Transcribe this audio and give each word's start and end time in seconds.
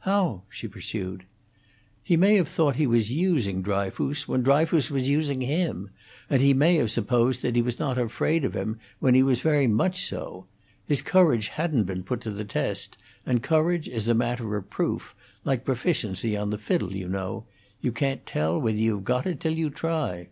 "How?" 0.00 0.42
she 0.48 0.66
pursued. 0.66 1.26
"He 2.02 2.16
may 2.16 2.34
have 2.38 2.48
thought 2.48 2.74
he 2.74 2.88
was 2.88 3.12
using 3.12 3.62
Dryfoos, 3.62 4.26
when 4.26 4.42
Dryfoos 4.42 4.90
was 4.90 5.08
using 5.08 5.40
him, 5.42 5.90
and 6.28 6.42
he 6.42 6.52
may 6.52 6.74
have 6.74 6.90
supposed 6.90 7.42
he 7.44 7.62
was 7.62 7.78
not 7.78 7.96
afraid 7.96 8.44
of 8.44 8.54
him 8.56 8.80
when 8.98 9.14
he 9.14 9.22
was 9.22 9.38
very 9.42 9.68
much 9.68 10.02
so. 10.04 10.46
His 10.84 11.02
courage 11.02 11.46
hadn't 11.50 11.84
been 11.84 12.02
put 12.02 12.20
to 12.22 12.32
the 12.32 12.44
test, 12.44 12.98
and 13.24 13.44
courage 13.44 13.86
is 13.88 14.08
a 14.08 14.12
matter 14.14 14.56
of 14.56 14.68
proof, 14.70 15.14
like 15.44 15.64
proficiency 15.64 16.36
on 16.36 16.50
the 16.50 16.58
fiddle, 16.58 16.92
you 16.96 17.06
know: 17.06 17.44
you 17.80 17.92
can't 17.92 18.26
tell 18.26 18.60
whether 18.60 18.76
you've 18.78 19.04
got 19.04 19.24
it 19.24 19.38
till 19.38 19.54
you 19.54 19.70
try." 19.70 20.30